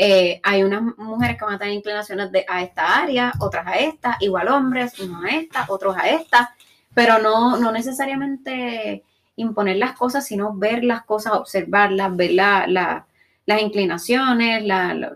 [0.00, 3.78] Eh, hay unas mujeres que van a tener inclinaciones de, a esta área, otras a
[3.78, 6.54] esta, igual hombres, unos a esta, otros a esta,
[6.94, 9.02] pero no, no necesariamente
[9.34, 14.62] imponer las cosas, sino ver las cosas, observarlas, ver las inclinaciones,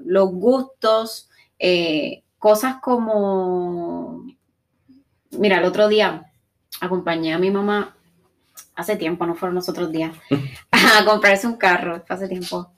[0.05, 1.31] los gustos,
[1.61, 4.27] eh, cosas como,
[5.31, 6.27] mira, el otro día
[6.81, 7.95] acompañé a mi mamá,
[8.75, 10.13] hace tiempo, no fueron los otros días,
[10.73, 12.73] a comprarse un carro, hace tiempo.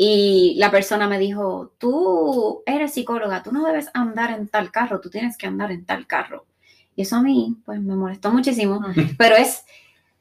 [0.00, 5.00] Y la persona me dijo, tú eres psicóloga, tú no debes andar en tal carro,
[5.00, 6.46] tú tienes que andar en tal carro.
[6.94, 8.80] Y eso a mí, pues me molestó muchísimo,
[9.18, 9.64] pero es,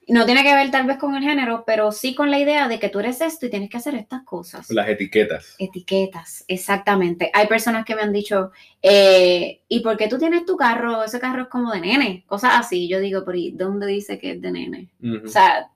[0.08, 2.80] no tiene que ver tal vez con el género, pero sí con la idea de
[2.80, 4.68] que tú eres esto y tienes que hacer estas cosas.
[4.72, 5.54] Las etiquetas.
[5.60, 7.30] Etiquetas, exactamente.
[7.32, 8.52] Hay personas que me han dicho,
[8.82, 11.04] eh, ¿y por qué tú tienes tu carro?
[11.04, 12.88] Ese carro es como de nene, cosas así.
[12.88, 14.90] Yo digo, pero ¿y dónde dice que es de nene?
[15.24, 15.70] O sea,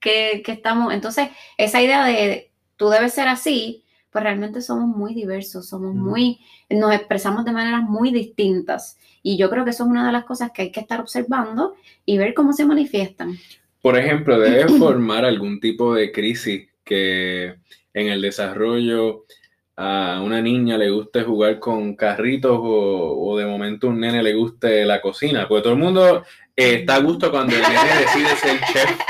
[0.00, 2.45] que, que estamos, entonces, esa idea de
[2.76, 6.40] tú debes ser así, pues realmente somos muy diversos, somos muy,
[6.70, 8.98] nos expresamos de maneras muy distintas.
[9.22, 11.74] Y yo creo que eso es una de las cosas que hay que estar observando
[12.04, 13.36] y ver cómo se manifiestan.
[13.82, 17.56] Por ejemplo, debe formar algún tipo de crisis que
[17.92, 19.24] en el desarrollo
[19.76, 24.86] a una niña le guste jugar con carritos o, de momento un nene le guste
[24.86, 26.24] la cocina, porque todo el mundo
[26.56, 29.00] eh, está a gusto cuando el nene decide ser chef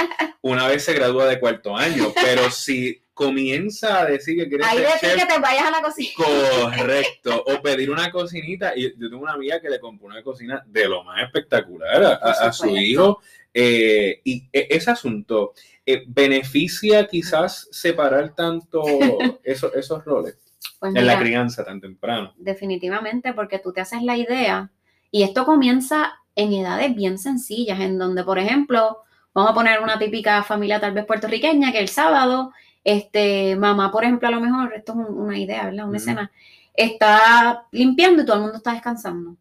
[0.42, 4.76] una vez se gradúa de cuarto año, pero si comienza a decir que quiere Ahí
[5.00, 6.10] ser que te vayas a la cocina.
[6.16, 7.44] Correcto.
[7.46, 8.74] O pedir una cocinita.
[8.76, 12.52] Y yo tengo una amiga que le compró una cocina de lo más espectacular a,
[12.52, 13.22] su hijo.
[13.54, 15.54] Eh, y e, ese asunto,
[15.86, 18.82] eh, ¿beneficia quizás separar tanto
[19.42, 20.36] esos, esos roles
[20.78, 22.34] pues en la crianza tan temprano?
[22.36, 24.70] Definitivamente, porque tú te haces la idea.
[25.10, 28.98] Y esto comienza en edades bien sencillas, en donde, por ejemplo,
[29.32, 32.52] vamos a poner una típica familia tal vez puertorriqueña que el sábado
[32.86, 35.88] este, mamá, por ejemplo, a lo mejor, esto es una idea, ¿verdad?
[35.88, 36.30] Una escena,
[36.72, 39.36] está limpiando y todo el mundo está descansando.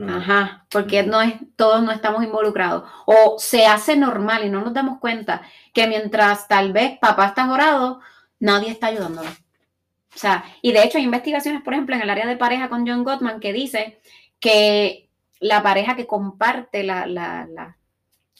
[0.00, 2.90] Ajá, porque no es, todos no estamos involucrados.
[3.06, 7.46] O se hace normal y no nos damos cuenta que mientras tal vez papá está
[7.46, 8.00] jorado,
[8.40, 9.30] nadie está ayudándolo.
[9.30, 12.84] O sea, y de hecho hay investigaciones, por ejemplo, en el área de pareja con
[12.84, 14.00] John Gottman que dice
[14.40, 17.76] que la pareja que comparte la,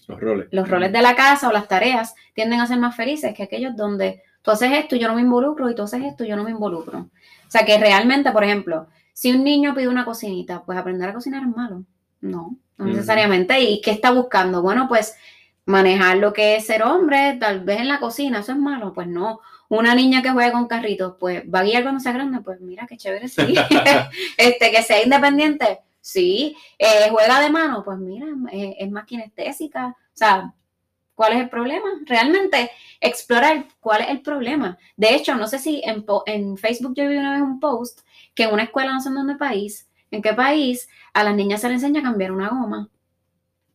[0.08, 0.48] los roles.
[0.50, 3.76] Los roles de la casa o las tareas tienden a ser más felices que aquellos
[3.76, 6.36] donde tú haces esto y yo no me involucro y tú haces esto y yo
[6.36, 6.98] no me involucro.
[7.00, 11.12] O sea que realmente, por ejemplo, si un niño pide una cocinita, pues aprender a
[11.12, 11.84] cocinar es malo.
[12.20, 13.60] No, no necesariamente.
[13.60, 14.62] ¿Y qué está buscando?
[14.62, 15.16] Bueno, pues
[15.66, 18.94] manejar lo que es ser hombre, tal vez en la cocina, eso es malo.
[18.94, 19.40] Pues no.
[19.68, 22.86] Una niña que juega con carritos, pues va a guiar cuando sea grande, pues mira
[22.86, 23.54] qué chévere, sí.
[24.38, 29.88] este, que sea independiente, Sí, eh, juega de mano, pues mira, es más kinestésica.
[29.88, 30.54] O sea,
[31.14, 31.86] ¿cuál es el problema?
[32.06, 34.78] Realmente explorar cuál es el problema.
[34.96, 38.00] De hecho, no sé si en, en Facebook yo vi una vez un post
[38.34, 41.60] que en una escuela, no sé en dónde país, en qué país, a las niñas
[41.60, 42.88] se les enseña a cambiar una goma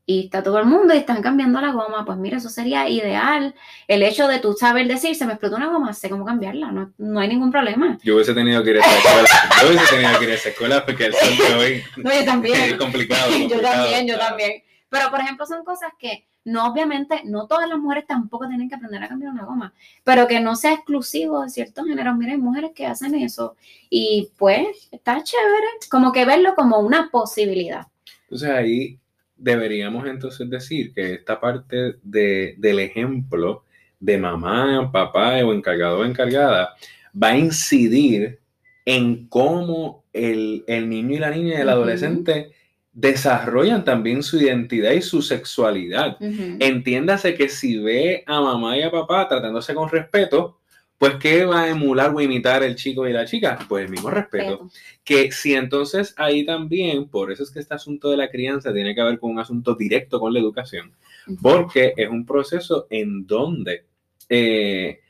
[0.05, 3.55] y está todo el mundo y están cambiando la goma, pues mira, eso sería ideal.
[3.87, 6.93] El hecho de tú saber decir, se me explotó una goma, sé cómo cambiarla, no,
[6.97, 7.97] no hay ningún problema.
[8.03, 9.29] Yo hubiese tenido que ir a esa escuela,
[9.61, 12.25] yo hubiese tenido que ir a esa escuela porque el sol de hoy no, yo
[12.25, 12.61] también.
[12.61, 14.63] es complicado, Yo también, yo también.
[14.89, 18.75] Pero, por ejemplo, son cosas que no, obviamente, no todas las mujeres tampoco tienen que
[18.75, 22.15] aprender a cambiar una goma, pero que no sea exclusivo de ciertos géneros.
[22.17, 23.55] Mira, hay mujeres que hacen eso
[23.89, 27.87] y pues está chévere, como que verlo como una posibilidad.
[28.23, 28.99] Entonces ahí
[29.43, 33.65] deberíamos entonces decir que esta parte de, del ejemplo
[33.99, 36.73] de mamá, papá o encargado o encargada
[37.21, 38.39] va a incidir
[38.85, 42.51] en cómo el, niño y la niña y el adolescente
[42.93, 46.17] desarrollan también su identidad y su sexualidad.
[46.19, 50.59] Entiéndase que si ve a mamá y a papá tratándose con respeto,
[51.03, 53.59] pues ¿qué va a emular o imitar el chico y la chica?
[53.67, 54.69] Pues el mismo respeto.
[55.03, 58.95] Que si entonces ahí también, por eso es que este asunto de la crianza tiene
[58.95, 60.93] que ver con un asunto directo con la educación,
[61.41, 63.83] porque es un proceso en donde
[64.29, 65.01] eh,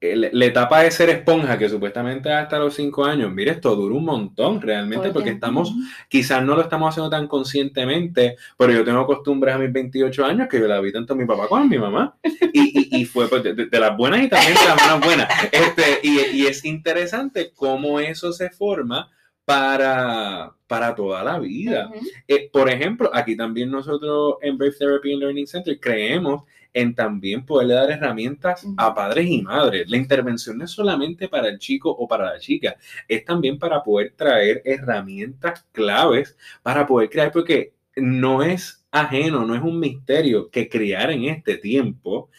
[0.00, 4.04] la etapa de ser esponja, que supuestamente hasta los cinco años, mire, esto dura un
[4.04, 5.74] montón realmente, porque estamos,
[6.08, 10.48] quizás no lo estamos haciendo tan conscientemente, pero yo tengo costumbres a mis 28 años
[10.48, 12.16] que yo la vi tanto a mi papá como a mi mamá,
[12.52, 15.28] y, fue pues, de, las buenas y también de las menos buenas.
[15.50, 19.10] Este, y, es interesante cómo eso se forma
[19.44, 21.90] para, para toda la vida.
[22.28, 27.44] Eh, por ejemplo, aquí también nosotros en Brave Therapy and Learning Center creemos en también
[27.44, 29.88] poderle dar herramientas a padres y madres.
[29.88, 32.76] La intervención no es solamente para el chico o para la chica,
[33.06, 39.54] es también para poder traer herramientas claves para poder crear, porque no es ajeno, no
[39.54, 42.30] es un misterio que criar en este tiempo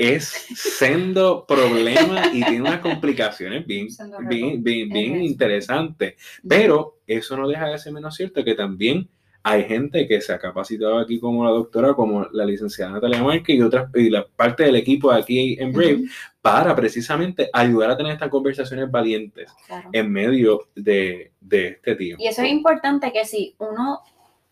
[0.00, 3.88] es sendo problema y tiene unas complicaciones bien,
[4.30, 6.14] bien, bien, bien interesantes.
[6.48, 9.10] Pero eso no deja de ser menos cierto que también
[9.42, 13.56] hay gente que se ha capacitado aquí como la doctora, como la licenciada Natalia Márquez
[13.56, 16.04] y otras, y la parte del equipo aquí en Brave,
[16.42, 19.50] para precisamente ayudar a tener estas conversaciones valientes
[19.92, 22.22] en medio de, este tiempo.
[22.22, 24.00] Y eso es importante que si uno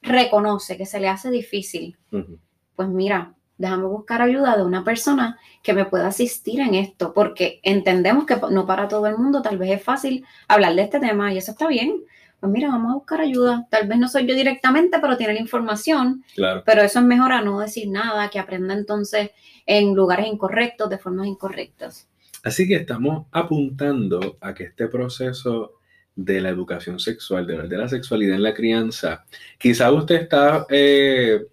[0.01, 1.97] reconoce que se le hace difícil,
[2.75, 7.61] pues mira, déjame buscar ayuda de una persona que me pueda asistir en esto, porque
[7.63, 11.33] entendemos que no para todo el mundo tal vez es fácil hablar de este tema
[11.33, 12.05] y eso está bien
[12.41, 13.67] pues mira, vamos a buscar ayuda.
[13.71, 16.25] Tal vez no soy yo directamente, pero tiene la información.
[16.35, 16.63] Claro.
[16.65, 19.31] Pero eso es mejor a no decir nada, que aprenda entonces
[19.67, 22.09] en lugares incorrectos, de formas incorrectas.
[22.45, 25.75] Así que estamos apuntando a que este proceso
[26.15, 29.25] de la educación sexual, de, la sexualidad en la crianza,
[29.59, 31.47] quizá usted está eh,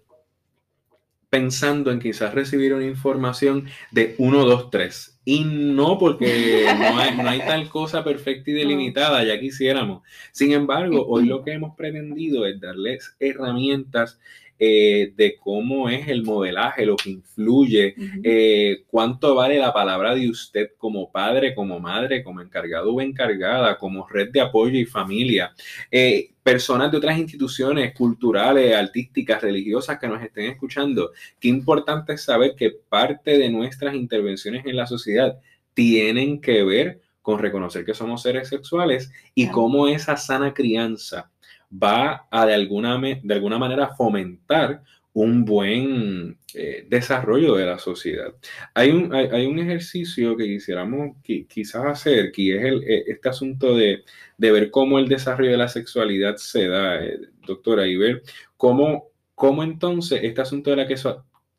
[1.28, 7.40] pensando en quizás recibir una información de 1, 2, 3 y no porque no hay,
[7.40, 10.02] tal cosa perfecta y delimitada, ya quisiéramos.
[10.30, 14.20] Sin embargo, hoy lo que hemos pretendido es darles herramientas
[14.58, 20.30] eh, de cómo es el modelaje, lo que influye, eh, cuánto vale la palabra de
[20.30, 25.52] usted como padre, como madre, como encargado o encargada, como red de apoyo y familia.
[25.90, 31.10] Eh, personas de otras instituciones culturales, artísticas, religiosas que nos estén escuchando,
[31.40, 35.40] qué importante es saber que parte de nuestras intervenciones en la sociedad
[35.74, 41.32] tienen que ver con reconocer que somos seres sexuales y cómo esa sana crianza
[41.68, 44.84] va a de alguna, de alguna manera fomentar
[45.16, 48.34] un buen eh, desarrollo de la sociedad.
[48.74, 53.74] Hay un, hay, un, ejercicio que quisiéramos quizás hacer, que es el, eh, este asunto
[53.74, 54.04] de,
[54.36, 58.24] ver cómo el desarrollo de la sexualidad se da, eh, doctora, y ver
[58.58, 59.04] cómo,
[59.34, 60.96] cómo entonces este asunto de, la que,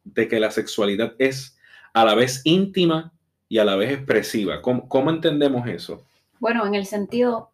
[0.03, 1.57] de que la sexualidad es
[1.93, 3.11] a la vez íntima
[3.49, 4.61] y a la vez expresiva.
[4.61, 6.05] ¿Cómo, cómo entendemos eso?
[6.39, 7.49] Bueno, en el sentido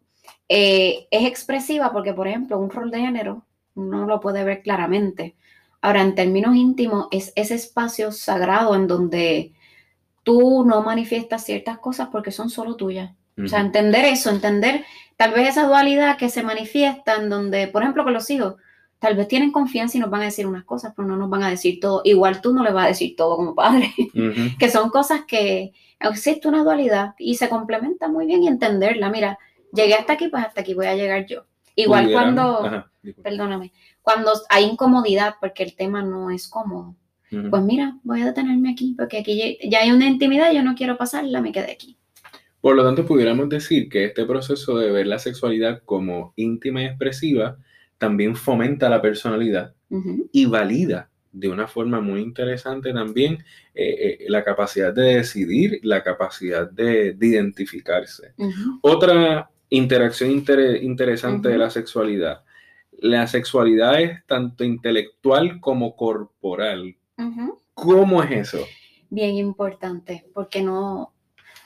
[0.50, 5.34] eh, es expresiva porque, por ejemplo, un rol de género no lo puede ver claramente.
[5.84, 9.52] Ahora, en términos íntimos, es ese espacio sagrado en donde
[10.22, 13.12] tú no manifiestas ciertas cosas porque son solo tuyas.
[13.36, 14.82] O sea, entender eso, entender
[15.18, 18.54] tal vez esa dualidad que se manifiesta en donde, por ejemplo, con los hijos,
[18.98, 21.42] tal vez tienen confianza y nos van a decir unas cosas, pero no nos van
[21.42, 22.00] a decir todo.
[22.04, 23.92] Igual tú no le vas a decir todo como padre,
[24.58, 29.10] que son cosas que existe una dualidad y se complementa muy bien y entenderla.
[29.10, 29.38] Mira,
[29.70, 31.44] llegué hasta aquí, pues hasta aquí voy a llegar yo.
[31.76, 32.84] Igual cuando,
[33.22, 33.72] perdóname,
[34.02, 36.94] cuando hay incomodidad porque el tema no es cómodo,
[37.50, 40.96] pues mira, voy a detenerme aquí porque aquí ya hay una intimidad, yo no quiero
[40.96, 41.98] pasarla, me quedé aquí.
[42.60, 46.86] Por lo tanto, pudiéramos decir que este proceso de ver la sexualidad como íntima y
[46.86, 47.58] expresiva
[47.98, 49.74] también fomenta la personalidad
[50.32, 53.44] y valida de una forma muy interesante también
[53.74, 58.32] eh, eh, la capacidad de decidir, la capacidad de, identificarse.
[58.80, 62.42] Otra interacción interesante de la sexualidad.
[62.98, 66.96] La sexualidad es tanto intelectual como corporal.
[67.74, 68.64] ¿Cómo es eso?
[69.10, 71.12] Bien importante, porque no,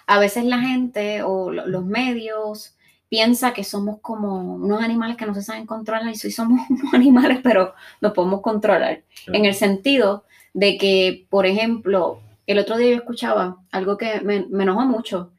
[0.06, 2.76] a veces la gente o los medios
[3.08, 6.94] piensa que somos como unos animales que no se saben controlar y sí somos unos
[6.94, 9.02] animales, pero nos podemos controlar.
[9.26, 14.46] En el sentido de que, por ejemplo, el otro día yo escuchaba algo que me,
[14.49, 15.32] me enojó mucho,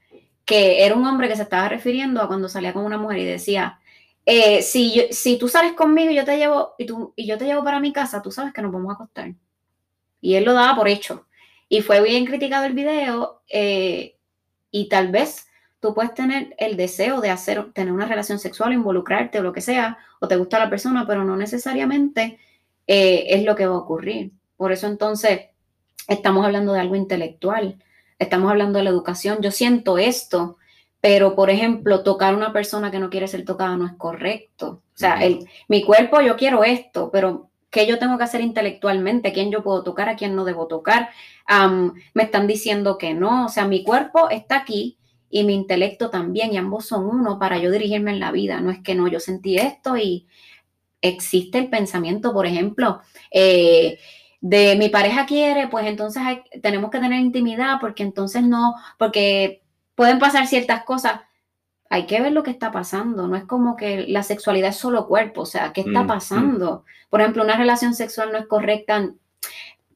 [0.49, 3.25] que era un hombre que se estaba refiriendo a cuando salía con una mujer y
[3.25, 3.79] decía,
[4.25, 7.45] eh, si, si tú sales conmigo y yo te llevo y, tú, y yo te
[7.45, 9.35] llevo para mi casa, tú sabes que nos vamos a acostar.
[10.19, 11.27] Y él lo daba por hecho.
[11.67, 14.17] Y fue bien criticado el video eh,
[14.71, 15.45] y tal vez
[15.79, 19.61] tú puedes tener el deseo de hacer, tener una relación sexual, involucrarte o lo que
[19.61, 22.39] sea, o te gusta la persona, pero no necesariamente
[22.87, 24.31] eh, es lo que va a ocurrir.
[24.57, 25.41] Por eso entonces
[26.07, 27.77] estamos hablando de algo intelectual
[28.19, 30.57] estamos hablando de la educación, yo siento esto,
[31.01, 34.83] pero por ejemplo, tocar a una persona que no quiere ser tocada no es correcto.
[34.93, 39.31] O sea, el, mi cuerpo, yo quiero esto, pero ¿qué yo tengo que hacer intelectualmente?
[39.31, 40.09] ¿Quién yo puedo tocar?
[40.09, 41.09] ¿A quién no debo tocar?
[42.13, 43.45] me están diciendo que no.
[43.45, 44.97] O sea, mi cuerpo está aquí
[45.31, 48.61] y mi intelecto también, y ambos son uno para yo dirigirme en la vida.
[48.61, 50.27] No es que no, yo sentí esto y
[51.01, 53.99] existe el pensamiento, por ejemplo, eh,
[54.41, 56.23] de mi pareja quiere, pues entonces
[56.61, 59.61] tenemos que tener intimidad porque entonces no, porque
[59.95, 61.21] pueden pasar ciertas cosas.
[61.89, 63.27] Hay que ver lo que está pasando.
[63.27, 65.41] No es como que la sexualidad es solo cuerpo.
[65.41, 66.07] O sea, ¿qué está mm, mm.
[66.07, 66.85] pasando?
[67.09, 69.09] Por ejemplo, una relación sexual no es correcta.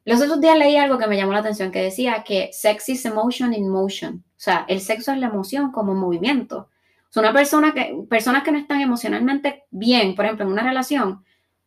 [0.03, 3.05] Los otros días leí algo que me llamó la atención, que decía que sex is
[3.05, 4.23] emotion in motion.
[4.35, 6.69] O sea, el sexo es la emoción como movimiento.
[7.09, 10.63] O sea, una persona que, personas que no están emocionalmente bien, por ejemplo, en una
[10.63, 11.23] relación,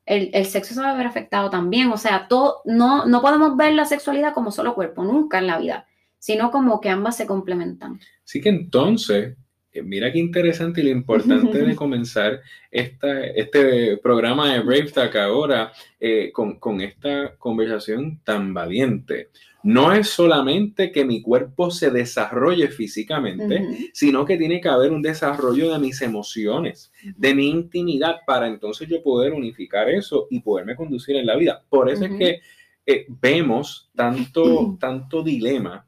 [0.07, 1.91] el, sexo se va a ver afectado también.
[1.91, 5.59] O sea, todo, no, no podemos ver la sexualidad como solo cuerpo, nunca en la
[5.59, 5.87] vida.
[6.19, 8.01] sino como que ambas se complementan.
[8.25, 9.37] Así que entonces,
[9.71, 15.15] eh, mira qué interesante y lo importante de comenzar esta, este programa de Brave Talk
[15.17, 19.29] ahora eh, con, con esta conversación tan valiente
[19.67, 25.03] no es solamente que mi cuerpo se desarrolle físicamente, sino que tiene que haber un
[25.03, 30.77] desarrollo de mis emociones, de mi intimidad, para entonces yo poder unificar eso y poderme
[30.77, 31.65] conducir en la vida.
[31.69, 32.41] Por eso es que
[32.87, 35.85] eh, vemos tanto, tanto dilema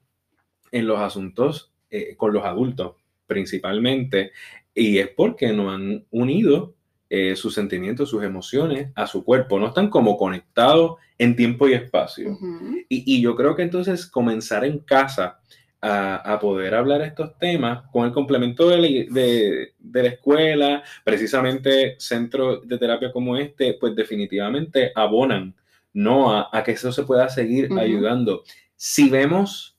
[0.72, 2.96] en los asuntos eh, con los adultos
[3.28, 4.32] principalmente,
[4.74, 6.74] y es porque no han unido
[7.10, 11.74] eh, sus sentimientos, sus emociones a su cuerpo, no están como conectados en tiempo y
[11.74, 12.38] espacio.
[12.88, 15.40] y, yo creo que entonces comenzar en casa
[15.80, 23.12] a, poder hablar estos temas con el complemento de la, escuela, precisamente centros de terapia
[23.12, 25.54] como este, pues definitivamente abonan
[25.92, 28.42] no a, que eso se pueda seguir ayudando.
[28.76, 29.76] Si vemos,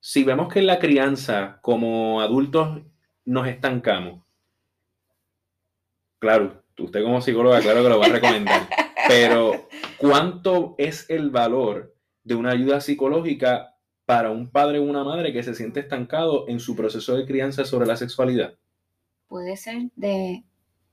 [0.00, 2.82] si vemos que en la crianza como adultos
[3.24, 4.23] nos estancamos,
[6.24, 8.66] claro, usted como psicóloga, claro que lo va a recomendar,
[9.08, 13.76] pero ¿cuánto es el valor de una ayuda psicológica
[14.06, 17.66] para un padre o una madre que se siente estancado en su proceso de crianza
[17.66, 18.54] sobre la sexualidad?
[19.28, 20.44] Puede ser de,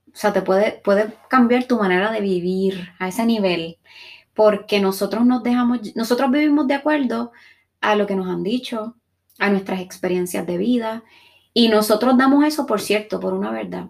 [0.06, 3.78] o sea, te puede, puede cambiar tu manera de vivir a ese nivel,
[4.34, 7.32] porque nosotros nos dejamos, nosotros vivimos de acuerdo
[7.80, 8.96] a lo que nos han dicho,
[9.38, 11.04] a nuestras experiencias de vida,
[11.54, 13.88] y nosotros damos eso, por cierto, por una verdad.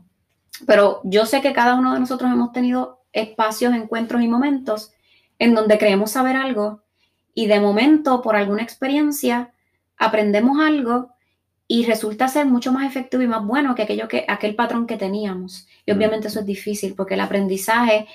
[0.66, 4.92] Pero yo sé que cada uno de nosotros hemos tenido espacios, encuentros y momentos
[5.38, 6.82] en donde creemos saber algo
[7.34, 9.52] y de momento, por alguna experiencia,
[9.96, 11.10] aprendemos algo
[11.66, 14.98] y resulta ser mucho más efectivo y más bueno que, aquello que aquel patrón que
[14.98, 15.66] teníamos.
[15.86, 18.06] Y obviamente eso es difícil porque el aprendizaje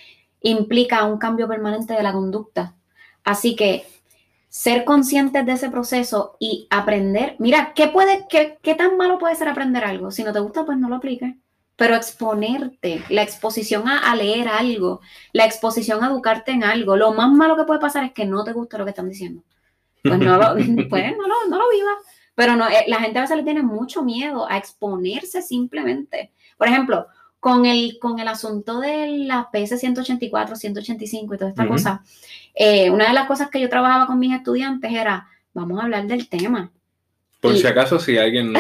[0.41, 2.75] implica un cambio permanente de la conducta.
[3.24, 3.88] Así que
[4.48, 9.36] ser conscientes de ese proceso y aprender, mira, ¿qué, puede, qué, qué tan malo puede
[9.36, 10.12] ser aprender algo?
[10.12, 11.36] Si no te gusta, pues no lo apliques
[11.77, 15.00] pero exponerte, la exposición a, leer algo,
[15.31, 18.43] la exposición a educarte en algo, lo más malo que puede pasar es que no
[18.43, 19.43] te gusta lo que están diciendo.
[20.03, 20.53] Pues no lo,
[20.89, 21.98] pues no lo, no vivas.
[22.34, 26.34] Pero no, eh, la gente a veces le tiene mucho miedo a exponerse simplemente.
[26.57, 27.07] Por ejemplo,
[27.39, 32.03] con el, con el asunto de la PS 184, 185 y toda esta cosa,
[32.55, 36.07] eh, una de las cosas que yo trabajaba con mis estudiantes era, vamos a hablar
[36.07, 36.72] del tema.
[37.39, 38.60] Por si acaso, si alguien no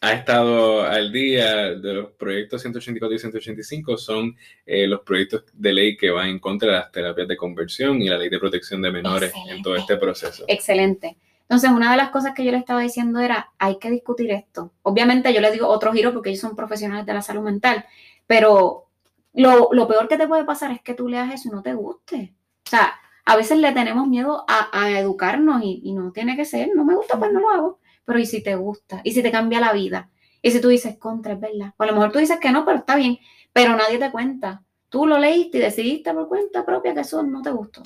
[0.00, 5.72] ha estado al día de los proyectos 184 y 185 son eh, los proyectos de
[5.72, 8.80] ley que van en contra de las terapias de conversión y la ley de protección
[8.82, 10.44] de menores en todo este proceso.
[10.46, 11.16] Excelente.
[11.42, 14.72] Entonces, una de las cosas que yo le estaba diciendo era, hay que discutir esto.
[14.82, 17.86] Obviamente yo le digo otro giro porque ellos son profesionales de la salud mental,
[18.26, 18.88] pero
[19.32, 22.34] lo, peor que te puede pasar es que tú leas eso y no te guste.
[22.66, 22.92] O sea,
[23.28, 26.94] a veces le tenemos miedo a, educarnos y, y, no tiene que ser, no me
[26.94, 29.02] gusta, pues no lo hago pero ¿y si te gusta?
[29.04, 30.08] ¿Y si te cambia la vida?
[30.40, 31.74] ¿Y si tú dices contra, es verdad?
[31.76, 33.18] O a lo mejor tú dices que no, pero está bien,
[33.52, 34.62] pero nadie te cuenta.
[34.88, 37.82] Tú lo leíste y decidiste por cuenta propia que eso no te gustó.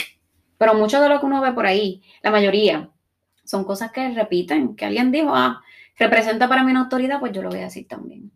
[0.58, 2.88] Pero mucho de lo que uno ve por ahí, la mayoría,
[3.42, 5.60] son cosas que repiten, que alguien dijo, ah,
[5.98, 8.30] representa para mí una autoridad, pues yo lo voy a decir también.